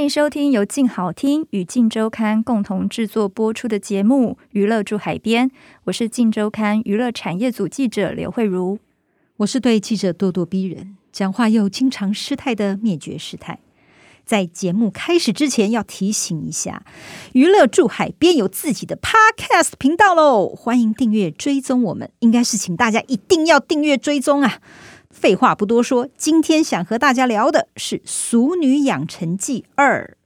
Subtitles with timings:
[0.00, 5.50] 欢迎收听由静好听与静周刊共同制作播出的节目《娱乐住海边》，
[5.84, 8.78] 我是静周刊娱乐产业组记者刘慧茹，
[9.36, 13.58] 我是对记者咄咄逼人、讲话又经常失态的灭绝师太。
[14.24, 16.82] 在节目开始之前，要提醒一下，
[17.34, 22.10] 《娱乐住海边》有自己的 Podcast 频道喽，欢迎订阅追踪我们。
[22.20, 24.60] 应该是请大家一定要订阅追踪啊！
[25.20, 30.16] 废话不多说，今天想和大家聊的是《俗女养成记二》。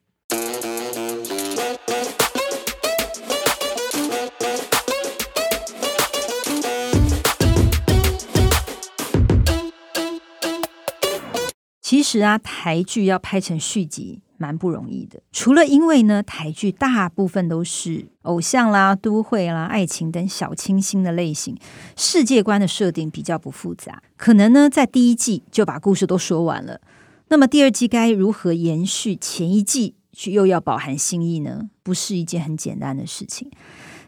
[11.94, 15.22] 其实啊，台剧要拍成续集蛮不容易的。
[15.30, 21.56] 除了因为呢，台剧大部分都是偶像啦、都会啦、爱情等小清新的类型，
[21.96, 26.80] 世界观的设定比较不复杂，可能呢在第一季就把故事都说完了。
[27.28, 31.70] 那么第二季该如何延续前一季，却又要饱含新意呢？
[31.84, 33.48] 不是一件很简单的事情。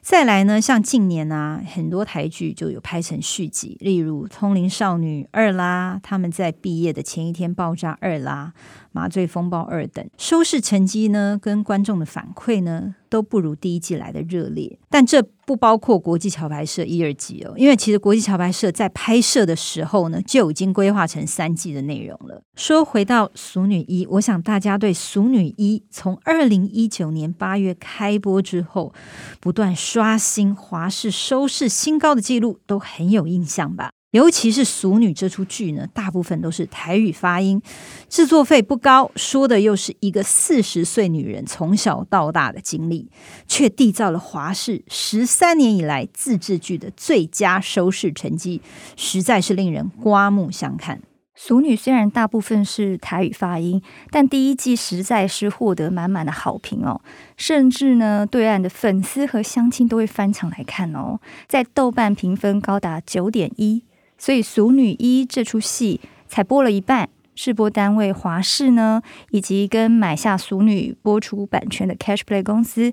[0.06, 8.52] 再来呢，像近年啊，很多台剧就有拍成续集，例如《通灵少女二》啦，他们在毕业的前一天爆炸二啦。
[8.92, 14.78] 麻醉风暴二等收视成绩呢，跟观众的反馈呢，都不如第一季来的热烈。
[14.88, 22.42] 但这不包括国际桥牌社一二季哦，因为其实国际桥牌社在拍摄的时候呢，就已经规划成三季的内容了。
[22.56, 28.92] 说回到《俗女一》，我想大家对《俗女一》从二零一九年八月开播之后，
[29.40, 33.90] 不断刷新华视收视新高的记录，都很有印象吧？
[34.12, 37.60] 尤其是《俗女》这出剧呢，大部分都是台语发音，
[38.08, 43.10] 制作费不高，说的又是一个四十岁女人从小到大的经历，
[43.46, 48.62] 却缔造了华视十三年以来自制剧的最佳收视成绩，
[48.96, 50.98] 实在是令人刮目相看。
[51.34, 57.02] 《俗女》虽然大部分是台语发音，但第一季实在是获得满满的好评哦，
[57.36, 63.84] 甚至呢，对岸的粉丝和乡亲都会翻墙来看哦，在豆瓣评分高达九点一。
[64.18, 72.92] 所以《俗女一》这出戏才播了一半，制播单位华视呢，以及跟买下《俗女》播出版权的 Cashplay 公司，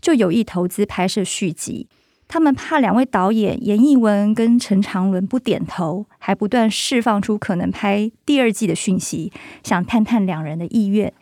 [0.00, 1.86] 就有意投资拍摄续集。
[2.26, 9.30] 他们怕两位导演严艺文跟陈长伦不点头，还不断释放出可能拍第二季的讯息，
[9.62, 11.12] 想探探两人的意愿。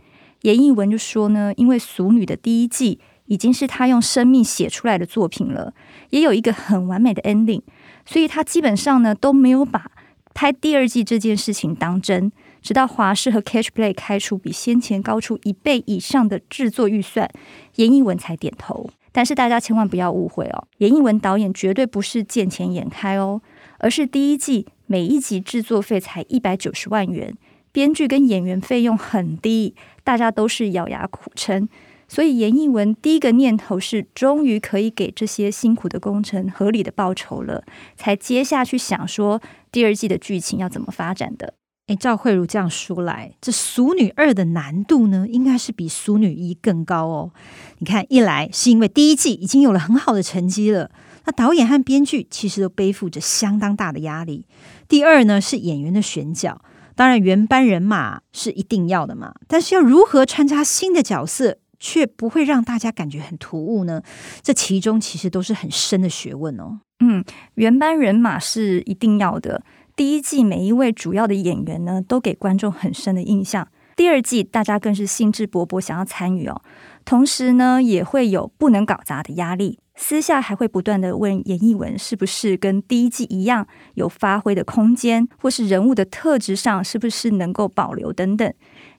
[0.43, 5.75] 严艺文就说呢，因为《俗女》的第一季已经是他用生命写出来的作品了，
[6.11, 7.63] 也有一个很完美的 ending。
[8.05, 9.91] 所以他基本上呢都没有把
[10.35, 17.31] 拍第二季这件事情当真，直到华视和 Catch Play 开出比先前高出一倍以上的制作预算，
[17.77, 18.91] 严艺文才点头。
[19.15, 23.43] 但是大家千万不要误会哦，严艺文导演绝对不是见钱眼开哦，
[23.79, 27.37] 而是第一季每一集制作费才一百九十万元，
[27.73, 31.69] 编剧跟演员费用很低，大家都是咬牙苦撑。
[32.13, 37.65] 所以严艺文第一个念头是，终于可以给这些辛苦的工程合理的报酬了，
[37.97, 39.41] 才接下去想说
[39.71, 41.55] 第二季的剧情要怎么发展的。
[41.87, 47.31] 诶，照慧如这样说来，这《俗女二》的难度呢，应该是比《俗女一》更高哦。
[47.79, 50.91] 你看，一来是因为第一季已经有了很好的成绩了，
[51.25, 54.45] 那导演和编剧其实都背负着相当大的压力；
[54.87, 56.61] 第二呢，是演员的选角，
[56.95, 64.01] 当然原班人马是一定要的嘛，但是要如何穿插新的角色，却不会让大家感觉很突兀呢？
[64.41, 66.79] 这其中其实都是很深的学问哦。
[67.01, 69.65] 嗯，原班人马是一定要的。
[69.97, 73.67] 第一季每一位主要的演员呢，都给观众很深的印象。
[73.97, 76.63] 第二季大家更是兴致勃勃想要参与哦。
[77.05, 79.81] 同时呢，也会有不能搞砸的压力。
[79.95, 88.51] 私下还会不断的问严艺文，是不是跟第一季一样有发挥的空间，或是人物的特质上是不是能够保留等等。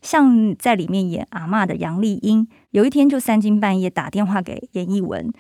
[0.03, 5.31] 像在里面演阿嬷的杨丽英，有一天就三更半夜打电话给严艺文，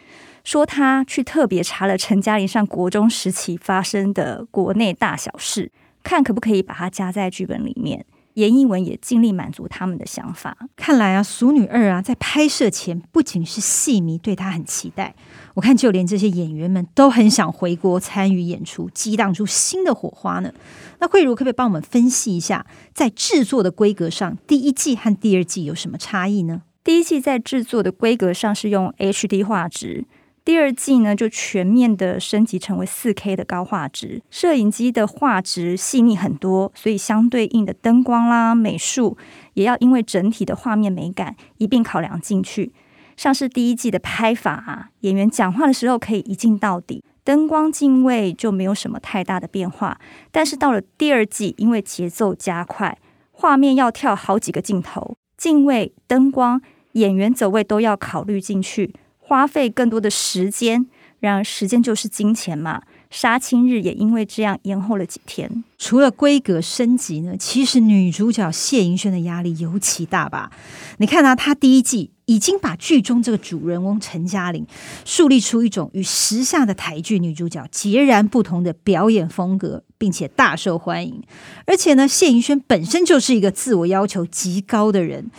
[0.43, 5.71] 说他去特别查了陈嘉玲上国中时期发生的国内大小事，
[6.03, 8.05] 看可不可以把它加在剧本里面。
[8.35, 10.55] 严艺文也尽力满足他们的想法。
[10.75, 15.15] 看来啊，《俗女二》啊，在拍摄前不仅是戏迷对她很期待，
[15.55, 20.53] 我看就连这些演员们都很想回国参与演出，激荡出新的火花呢。
[20.99, 26.61] 那慧茹可不可以帮我们分析一下，在制作的规格上，第一季和第二季有什么差异呢？
[26.83, 30.05] 第一季在制作的规格上是用 HD 画质。
[30.43, 39.17] 第二季呢，就全面的升级成为四 K 的高画质，摄影机的画质细腻很多，所以相对应的灯光啦、美术
[39.53, 42.73] 也要因为整体的画面美感一并考量进去。
[43.15, 49.97] 像是第一季的拍法啊，演员讲话的时候可以一镜到底，灯光镜位就没有什么太大的变化。
[50.33, 52.97] 但是到了第二季，因为节奏加快，
[53.31, 56.61] 画面要跳好几个镜头，镜位、灯光、
[56.93, 58.93] 演员走位都要考虑进去。
[59.19, 60.85] 花费更多的时间，
[61.19, 62.81] 然而时间就是金钱嘛。
[63.13, 65.63] 杀青日也因为这样延后了几天。
[65.77, 70.51] 除了规格升级呢，其实女主角谢盈萱的压力尤其大吧？
[70.97, 74.65] 你看啊，她第一季已经把剧中这个主人翁陈嘉玲
[75.05, 81.21] 树立出一种与时下的台剧女主角截然不同的表演风格，并且大受欢迎。
[81.67, 85.29] 而且呢，谢盈萱本身就是一个自我要求极高的人。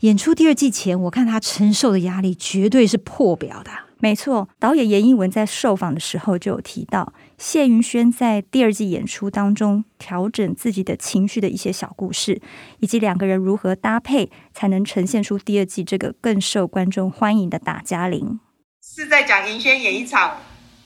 [0.00, 3.70] 演出第二季前，我看她承受的压力绝对是破表的。
[4.02, 12.42] 没错，导演严艺文在受访的时候就有提到，谢云轩在第二季演出当中调整自己的情绪的一些小故事，
[12.80, 18.40] 以及两个人如何搭配，才能呈现出第二季这个更受观众欢迎的打嘉玲。
[18.82, 20.38] 是在讲盈萱演一场，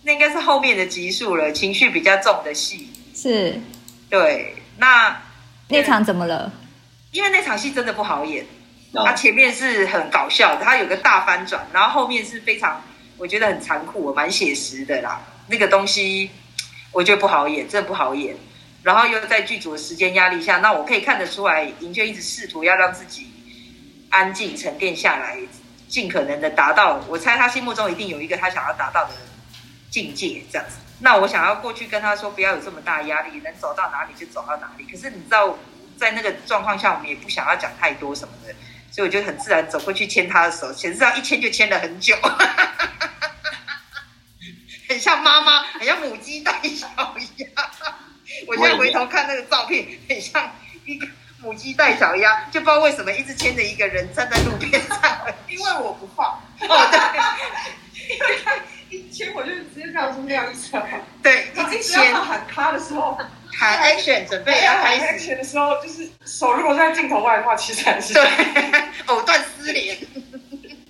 [0.02, 2.90] 那应该是后面的集数了，情绪比较重的戏。
[3.14, 3.58] 是，
[4.10, 5.22] 对，那
[5.70, 6.52] 那场怎么了？
[7.12, 8.44] 因为那场戏真的不好演。
[8.92, 12.80] 他前面是很搞笑的，他有个大翻转，然后后面是非常，
[13.18, 15.20] 我觉得很残酷，我蛮写实的啦。
[15.48, 16.30] 那个东西
[16.92, 18.36] 我觉得不好演，真的不好演。
[18.82, 23.26] 然后又在剧组的时间压力下，那我可以看得出来，盈萱一直试图要让自己
[24.10, 25.36] 安静沉淀下来，
[25.88, 27.00] 尽可能的达到。
[27.08, 29.10] 我猜他心目中一定有一个他想要达到的
[29.90, 30.76] 境界，这样子。
[31.00, 34.84] 那我想要过去跟他说，不要有这么大压力，能走到哪里就走到哪里。
[34.84, 35.58] 可是你知道，
[35.98, 38.54] 在那个状况下，我们也不想要讲太多什么的。
[38.96, 42.16] 所以我就很自然走过去牵他的手，实际上一牵就牵了很久，
[44.88, 47.14] 很像妈妈，很像母鸡带小鸭。
[48.46, 50.50] 我现在回头看那个照片，很像
[50.86, 51.06] 一个
[51.42, 54.98] 母鸡带小鸭，就不知道为什么一直牵着一个人站在路边上，
[55.46, 56.40] 因为我不放。
[56.60, 56.98] 哦，对，
[58.14, 58.52] 因为他
[58.88, 60.72] 一牵我就直接绕出那样子。
[61.22, 62.14] 对，一直牵。
[62.14, 63.18] 喊他的时候。
[63.58, 68.22] 喊 action，准备要开始的时候，就是手如果在镜头外的话，其实还是对
[69.06, 69.96] 藕断丝连。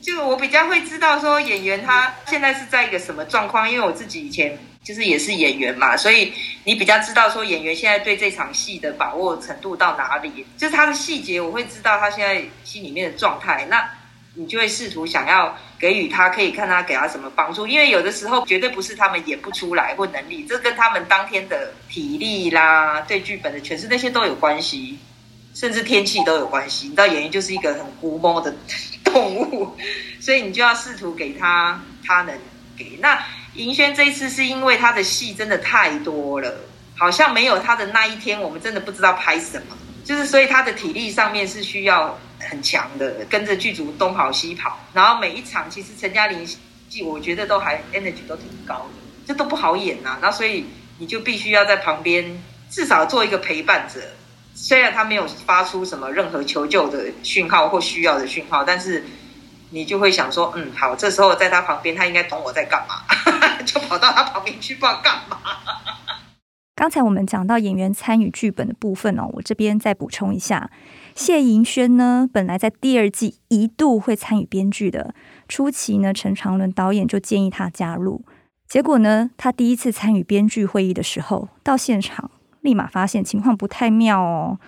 [0.02, 6.32] 就我比较会知道说演员他现在是在一个什么状况，因为我自己以前就是也是演员嘛，所以
[6.64, 13.66] 你比较知道说演员现在对这场戏的把握程度到哪里，就是他的细节，我会知道他现在心里面的状态。
[13.70, 13.88] 那。
[14.38, 24.98] 你就会试图想要给予他，可以看他给他什么帮助，因为有的时候绝对不是他们演不出来或能力，这跟他们当天的体力啦、对剧本的诠释那些都有关系，
[25.54, 26.88] 甚至天气都有关系。
[26.88, 28.54] 你知道演员就是一个很龟毛的
[29.02, 29.74] 动物，
[30.20, 32.38] 所以你就要试图给他他能
[32.76, 32.98] 给。
[33.00, 33.18] 那
[33.54, 36.54] 银轩这一次是因为他的戏真的太多了，
[36.98, 39.74] 好像没有他的那一天，我们真的不知道拍什么，
[40.04, 42.18] 就是所以他的体力上面是需要。
[42.38, 50.18] 很强的，跟着剧组东跑西跑，然后每一场其实陈嘉玲戏，我觉得都还 energy 都挺高的，这都不好演呐、啊。
[50.22, 50.66] 那所以
[50.98, 54.00] 你就必须要在旁边，至少做一个陪伴者。
[54.54, 59.04] 虽然他没有发出什么任何求救的讯号或需要的讯号，但是
[59.68, 63.02] 你就会想说，嗯，好，这时候在他旁边，他应该懂我在干嘛，
[63.66, 65.38] 就跑到他旁边去，不知道干嘛。
[66.74, 70.70] 刚才我们讲到演员参与剧本的部分哦，我这边再补充一下。
[71.16, 75.14] 谢盈萱呢，本来在第二季一度会参与编剧的，
[75.48, 78.20] 初期呢，陈长伦导演就建议他加入，
[78.68, 82.30] 结果呢，他第一次参与编剧会议的时候，到现场
[82.60, 84.58] 立马发现情况不太妙哦，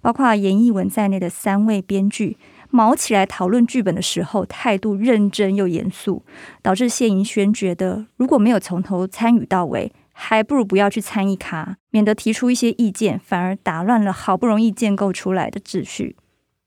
[0.00, 2.36] 包括严艺文在内的三位编剧
[2.70, 6.24] 卯起来讨论剧本的时候，态度认真又严肃，
[6.62, 9.92] 导致谢盈萱觉得如果没有从头参与到尾。
[10.12, 16.16] 还不如不要去参一咖，免得提出一些意见，反而打乱了好不容易建构出来的秩序。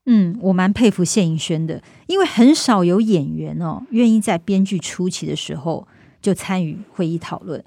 [0.08, 5.88] 嗯，我蛮佩服谢盈萱的，因为很少有演员哦愿意在编剧初期的时候
[6.22, 7.64] 就参与会议讨论。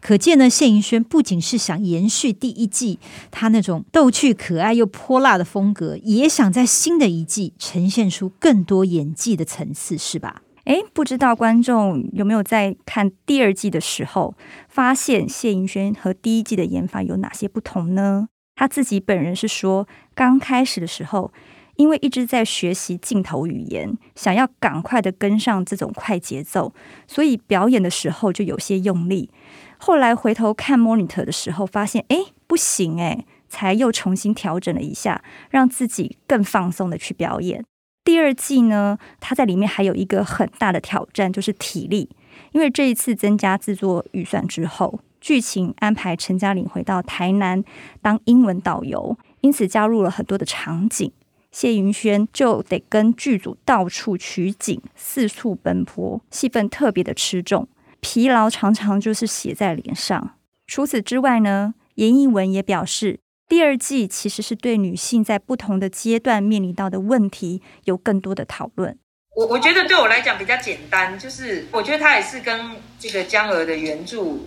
[0.00, 3.00] 可见呢，谢盈萱不仅是想延续第一季
[3.32, 10.42] 她那种逗趣、可爱又泼辣的风格，也想在新的一季呈现出更多演技的层次，是吧？
[10.70, 14.36] 哎，不知道观众有没有在看第二季的时候
[14.68, 18.28] 发现谢盈萱和第一季的演法有哪些不同呢？
[18.54, 21.32] 他自己本人是说，刚开始的时候，
[21.74, 26.72] 因为一直在学习镜头语言，想要赶快的跟上这种快节奏，
[27.08, 29.28] 所以表演的时候就有些用力。
[29.76, 37.64] 后来回头看 monitor 的时候，发现哎不行哎，才又重新调整了一下，让自己更放松的去表演。
[38.04, 42.08] 第二季呢，他在里面还有一个很大的挑战，就是体力，
[42.52, 45.00] 因为这一次增加制作预算之后。
[45.20, 47.62] 剧情安排陈嘉玲回到台南
[48.00, 51.12] 当英文导游，因此加入了很多的场景。
[51.52, 57.68] 谢云轩就得跟剧组到处取景，四处奔波，戏份特别的吃重，
[58.00, 60.36] 疲劳常常就是写在脸上。
[60.66, 68.96] 除此之外呢，严艺文也表示，第二季其实是对女性在不同的阶段面临到的问题有更多的讨论。
[69.36, 74.38] 我我觉得对我来讲比较简单，就是我觉得他也是跟这个江娥的原著。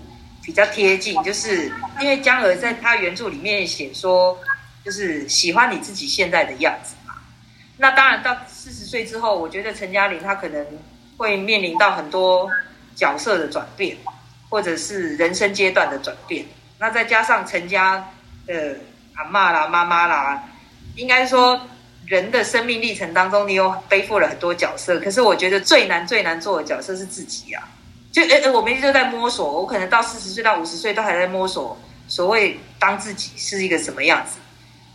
[0.46, 4.38] 比较贴近，就是因为江娥在他原著里面写说，
[4.84, 7.14] 就是喜欢你自己现在的样子嘛。
[7.78, 10.68] 那当然到四十岁之后，我觉得陈嘉玲她可能
[11.16, 12.52] 会面临到很多
[12.94, 13.96] 角色的转变，
[14.50, 16.46] 或者是人生阶段的转变。
[16.78, 18.06] 那再加上陈家
[18.46, 18.76] 的
[19.16, 20.44] 阿妈啦、妈妈啦，
[20.96, 21.60] 应该说
[22.06, 25.00] 人的生命历程当中，你有背负了很多角色。
[25.00, 27.68] 可是我觉得最难最难做的角色是自己啊。
[28.12, 31.76] 就呃呃，我们一直都在摸索，我可能到四十岁到五十岁都还在摸索，
[32.08, 34.38] 所谓当自己是一个什么样子，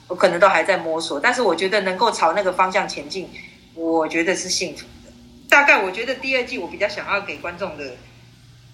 [0.06, 1.18] 我可能都还在摸索。
[1.18, 3.28] 但是我觉得能够朝那个方向前进，
[3.74, 5.12] 我觉得是幸福的。
[5.48, 7.96] 大概我觉得第二季我比较想要给观众的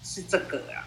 [0.02, 0.83] 是这个啊。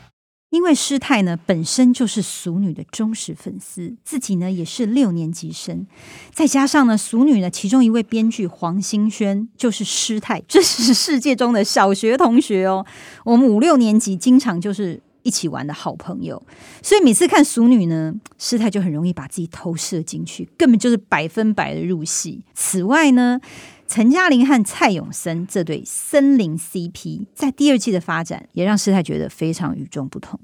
[0.57, 5.85] 因为师太呢本身就是俗女的忠实粉丝，自己呢也是六年级生，
[6.33, 12.83] 再加上呢俗女呢其中一位编剧黄欣轩就是师太，这是世界中的小学同学哦。
[13.23, 16.41] 我们五六年级经常就是一起玩的好朋友，
[16.81, 22.41] 所以每次看俗女呢，师太就很容易把自己投射进去，根本就是百分百的入戏。
[22.55, 23.39] 此外呢。
[23.87, 30.37] 陈嘉玲和蔡永森这对森林 CP 在第二季的发展，也让师太觉得非常与众不同，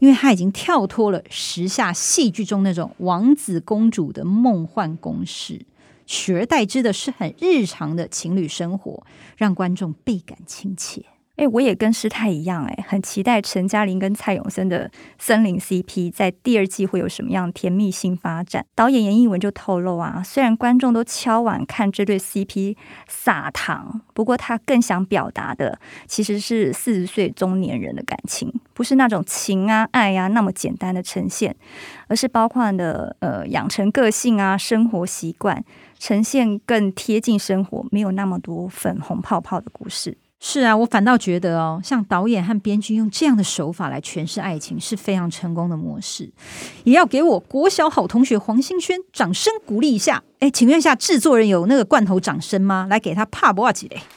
[0.00, 5.64] 因为他已经跳脱了时下戏剧中那种王子公主的梦幻公式，
[6.04, 9.06] 取而代之的是很日常的情侣生活，
[9.36, 11.04] 让观众倍感亲切。
[11.40, 18.66] 哎，我也跟师太一样，哎，很期待陈嘉玲跟蔡永森的森林 CP 在第二季会有什么样甜蜜新发展。
[18.74, 22.76] 导演严艺文就透露啊，虽然观众都敲碗看这对 CP
[23.08, 31.56] 撒糖，不过他更想表达的其实是四十岁中年人的感情，不是那种情啊爱啊那么简单的呈现，
[32.08, 35.64] 而是包括的呃养成个性啊生活习惯，
[35.98, 40.18] 呈现更贴近生活，没有那么多粉红泡泡的故事。
[40.42, 46.32] 是啊，我反倒觉得哦，像导演和编剧用这样的手法来诠释爱情是非常成功的模式，
[46.84, 50.22] 也要给我国小好同学黄欣轩掌声鼓励一下。
[50.38, 52.86] 哎，请问一下制作人有那个罐头掌声吗？
[52.88, 54.00] 来给他帕波几嘞。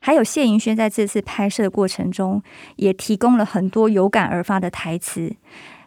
[0.00, 2.42] 还有谢盈萱在这次拍摄的过程中
[2.76, 5.36] 也提供了很多有感而发的台词。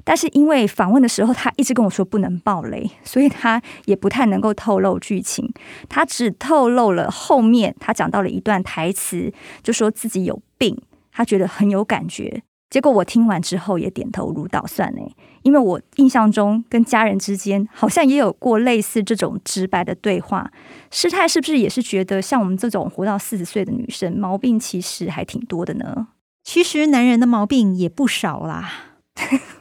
[0.03, 5.51] 但是因为访问的时候，他一直跟我说不能爆雷，所以他也不太能够透露剧情。
[5.87, 9.31] 他只透露了后面他讲到了一段台词，
[9.61, 10.77] 就说自己有病，
[11.11, 12.43] 他觉得很有感觉。
[12.69, 15.01] 结果我听完之后也点头如捣蒜呢，
[15.43, 20.49] 因为我印象中跟家人之间好像也有过类似这种直白的对话。
[20.89, 26.07] 师太是不是也是觉得像我们这种活到四十岁的女生，毛病其实还挺多的呢？
[26.45, 28.71] 其实男人的毛病也不少啦。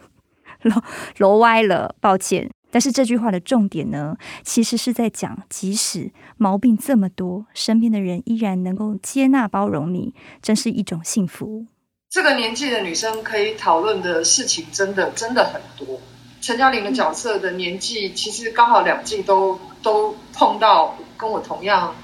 [0.63, 0.83] 揉
[1.17, 2.51] 揉 歪了，抱歉。
[2.73, 11.67] 但是这句话的重点呢，其实是在讲，即使毛病这么多，身边的人依然能够接纳包容你，真是一种幸福。
[12.09, 16.01] 这个年纪的女生可以讨论的事情，真的真的很多。
[16.41, 21.95] 陈嘉玲的角色的年纪，其实刚好两季都都碰到跟我同样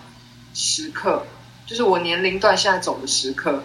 [0.53, 1.25] 时刻，
[1.65, 3.63] 就是我年龄段现在走的时刻。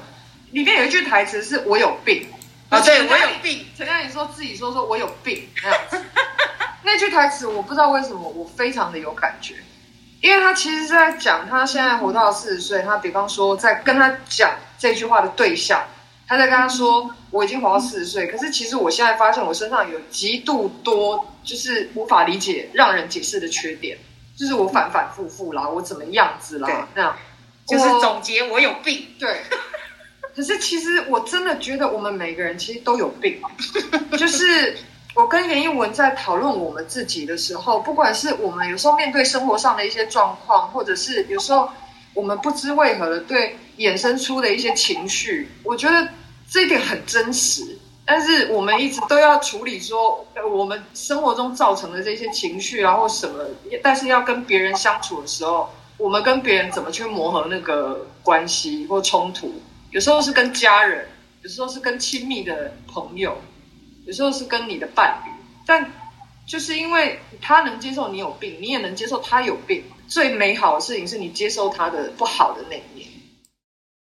[0.51, 2.27] 里面有一句台词是我有病。
[2.71, 3.65] 啊，对，我有病。
[3.77, 6.01] 陈嘉玲说自己说说我有病 那样子，
[6.83, 9.55] 那句台词我不知道为什么我非常的有感觉，
[10.21, 15.83] 因为他其实是在讲他现在活到四十岁，他比方说在跟他讲这句话的对象，
[16.25, 23.97] 他在跟他说我已经活到四十岁，可是其实我现在发现我身上有极度多就是无法理解、让人解释的缺点，
[24.37, 27.17] 就是我反反复复啦，我怎么样子啦，那样。
[27.67, 29.41] 就是总结我有病，对。
[30.35, 33.41] 可是其实我真的觉得我们每个人其实都有病，
[34.17, 34.77] 就是
[35.15, 41.69] 我跟严艺文在讨论我们自己的时候，不管是我们有时候面对生活上的一些状况，或者是有时候
[42.13, 46.07] 我们不知为何的对衍生出的一些情绪，我觉得
[46.49, 47.77] 这一点很真实。
[48.03, 53.45] 但是我们一直都要处理说，我们生活中造成的这些情绪然后什么，
[53.81, 59.53] 但是要跟别人相处的时候，我们跟别人怎么去磨合那个关系或冲突？
[59.91, 61.05] 有时候是跟家人，
[61.43, 63.37] 有时候是跟亲密的朋友，
[64.05, 65.31] 有时候是跟你的伴侣，
[65.65, 65.91] 但
[66.47, 69.83] 就是因为他能接受你有病，你也能接受他有病。
[70.07, 73.07] 最美好的事情是你接受他的不好的那一面。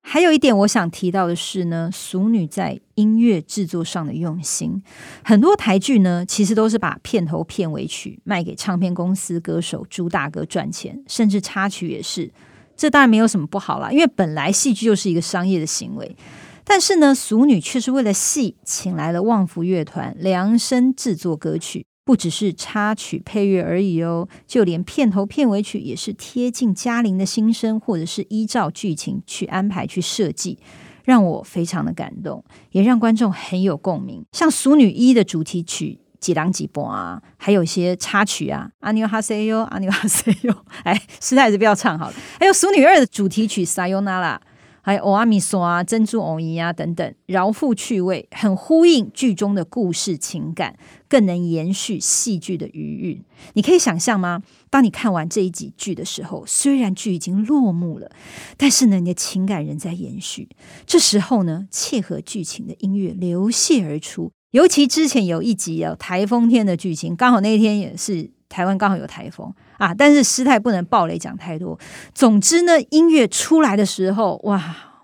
[0.07, 4.81] 还有一点我想提到的是呢，俗女在音乐制作上的用心。
[5.23, 12.31] 很多台剧呢，其实都是把片头片尾曲卖给唱片公司、歌手、朱大哥赚钱，甚至插曲也是。
[12.75, 16.15] 这当然没有什么不好啦，因为本来戏剧就是一个商业的行为。
[16.63, 21.85] 但是呢，俗女却是为了戏请来了旺福乐团量身制作歌曲。
[22.03, 30.59] 不只是插曲配乐而已哦，就连片头片尾曲也是贴近嘉玲的心声，或者是依照剧情去安排去设计，
[31.03, 34.23] 让我非常的感动，也让观众很有共鸣。
[34.33, 42.15] 像《俗女一》的主题曲《几郎几波》啊，还有一些插曲啊，阿尼哈塞哟，阿尼哈塞哟，哎，实在还是不要唱好了。
[42.39, 44.41] 还有《俗女二》的主题曲《撒尤那拉》。
[44.81, 50.77] 还有欧阿米索啊、珍珠偶姨啊等等，饶富趣味，很呼应剧中的故事情感，
[51.07, 53.23] 更能延续戏剧的余韵。
[53.53, 54.43] 你可以想象吗？
[54.69, 58.11] 当你看完这一集剧的时候，虽然剧已经落幕了，
[58.57, 60.49] 但是呢，你的情感仍在延续。
[60.85, 69.53] 这时候呢，切合剧情的音乐流泻而出，尤其之前有一集有台风天的剧情，刚好那一天也是台湾刚好有台风。
[69.77, 69.93] 啊！
[69.93, 71.77] 但是师太不能爆雷讲太多。
[72.13, 74.63] 总之呢，音乐出来的时候，哇，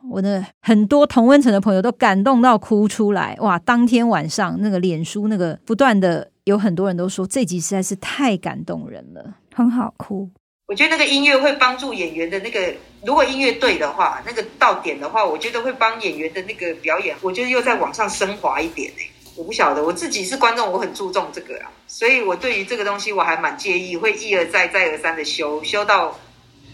[0.09, 3.35] 我的很多同温层的朋友都感动到哭出来。
[3.41, 3.59] 哇！
[3.59, 10.29] 当天晚上那个脸书那个不断的有很多人都说这集实在是太感动人了，很好哭。
[10.67, 12.73] 我觉得那个音乐会帮助演员的那个，
[13.05, 19.03] 如果音乐对的话，那个到点的话，我觉得会帮演员的那个表演，我觉得又再往上升华一点呢。
[19.35, 26.19] 我不晓得，我自己是观众，我很注重这个啊，所以我对于这个东西我还蛮介意，会一而再、再而三的修，修到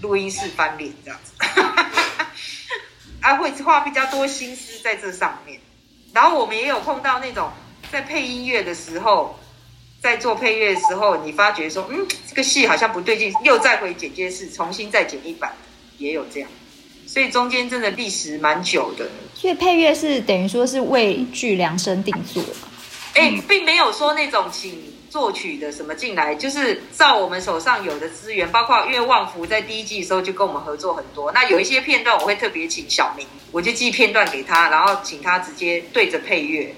[0.02, 1.34] 录音室翻脸这样子，
[3.22, 5.60] 啊，会花比较多心思在这上面。
[6.14, 7.52] 然后我们也有碰到那种
[7.92, 9.38] 在配音乐的时候，
[10.02, 15.54] 在做配乐的时候，你发觉说，嗯，这个戏好像不对劲，又再回剪接室重新再剪一版，
[16.00, 16.50] 也有这样。
[17.18, 19.08] 所以中间真的历史蛮久的。
[19.34, 22.50] 所以配乐是等于说是为剧量身定做的。
[23.16, 31.32] 哎、欸，并没有说那种请作曲的什么进来，就是照我们手上有的资源，包括因为旺福在第一季的时候就跟我们合作很多。
[31.32, 36.72] 那有一些片段我会特别请小明，我就寄片段给他，然后请他直接对着配乐。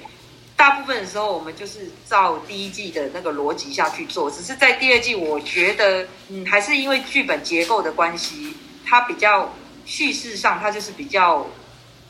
[0.55, 8.53] 大部分的时候我们就是照第一季的那个逻辑下去做，只是在第二季，我觉得嗯，还是因为剧本结构的关系，
[8.85, 9.53] 它比较。
[9.89, 11.47] 叙事上，它就是比较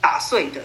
[0.01, 0.61] 打碎的、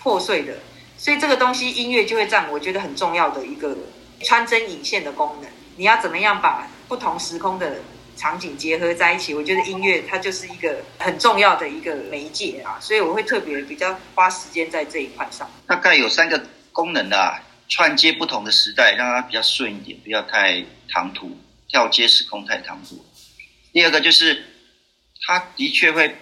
[0.00, 0.58] 破碎的，
[0.98, 3.76] 所以这个东西音乐就会占我觉得很重要的一个
[4.24, 5.48] 穿针引线的功能。
[5.76, 7.76] 你要怎么样把不同时空的
[8.16, 9.32] 场景结合在一起？
[9.32, 15.48] 我觉得音乐它就是一个很重要的一个媒介啊，所以我会特别比较花时间在这一块上。
[15.68, 23.04] 大概有三个功能的啊，串接不同的时代，让它比较顺一点，不要太唐突，跳接时空太唐突。
[23.72, 24.44] 第二个就是，
[25.26, 26.16] 它的确会。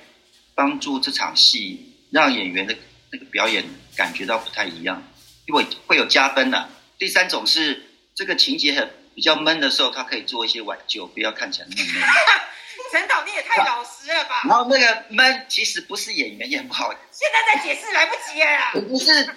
[0.55, 2.77] 帮助这场戏让演员的
[3.11, 3.65] 那个表演
[3.97, 5.03] 感觉到不太一样，
[5.47, 6.69] 因为会有加分的啊。
[6.99, 12.03] 第三种是这个情节很比较闷的时候，他可以做一些挽救，不要看起来那么闷。
[12.93, 14.43] 陈导，你也太老实了吧？
[14.49, 18.89] 然后那个闷其实不是演员演不好，现在在解释来不及了。
[18.89, 19.35] 不是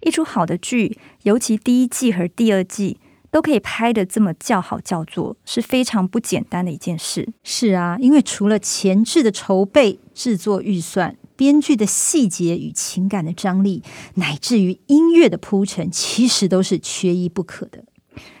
[0.00, 3.00] 一出好的剧，尤其第一季和第二季。
[3.30, 7.28] 都可以拍的这么叫好叫座，是非常不简单的一件事。
[7.44, 13.82] 是啊，因为除了前置的筹备、制作预算、编剧的细节与情感的张力，
[14.14, 17.84] 乃至于音乐的铺陈，其实都是缺一不可的。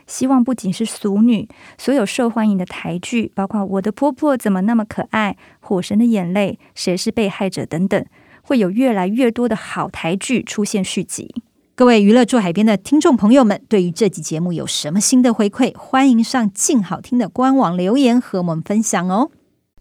[0.06, 1.46] 希望不仅是俗女，
[1.76, 5.36] 所有受欢迎的台剧，包括《我的婆婆怎么那么可爱》、
[5.68, 8.04] 《火神的眼泪》、《谁是被害者》等等，
[8.42, 11.34] 会有越来越多的好台剧出现续集。
[11.78, 15.72] 各位娱乐住海边的听众朋友们，对于这集节目有什么新的回馈？
[15.78, 19.30] 欢迎上静好听的官网留言和我们分享哦。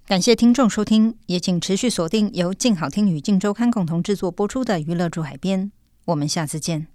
[0.06, 5.64] 感谢听众收听，也请持续锁定由静好听与静周刊共同制作播出的《娱乐住海边》，
[6.06, 6.86] 我们下次见。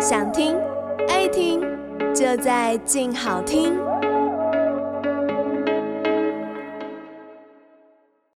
[0.00, 0.56] 想听
[1.06, 1.60] 爱听，
[2.14, 3.74] 就在静好听。